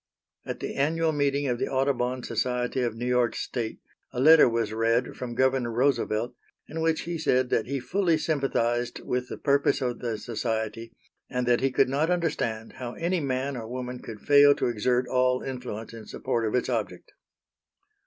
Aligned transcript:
At 0.47 0.61
the 0.61 0.73
annual 0.77 1.11
meeting 1.11 1.45
of 1.45 1.59
the 1.59 1.67
Audubon 1.67 2.23
Society 2.23 2.81
of 2.81 2.95
New 2.95 3.05
York 3.05 3.35
state 3.35 3.77
a 4.11 4.19
letter 4.19 4.49
was 4.49 4.73
read 4.73 5.15
from 5.15 5.35
Governor 5.35 5.69
Roosevelt 5.71 6.33
in 6.67 6.81
which 6.81 7.01
he 7.01 7.19
said 7.19 7.51
that 7.51 7.67
he 7.67 7.79
fully 7.79 8.17
sympathized 8.17 8.99
with 9.01 9.29
the 9.29 9.37
purpose 9.37 9.79
of 9.79 9.99
the 9.99 10.17
society 10.17 10.91
and 11.29 11.47
that 11.47 11.61
he 11.61 11.69
could 11.69 11.87
not 11.87 12.09
understand 12.09 12.73
how 12.79 12.93
any 12.93 13.19
man 13.19 13.55
or 13.55 13.67
woman 13.67 13.99
could 13.99 14.21
fail 14.21 14.55
to 14.55 14.65
exert 14.69 15.07
all 15.07 15.43
influence 15.43 15.93
in 15.93 16.07
support 16.07 16.47
of 16.47 16.55
its 16.55 16.67
object. 16.67 17.11